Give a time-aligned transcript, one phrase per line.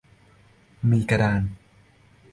[0.89, 1.41] มีกระดาน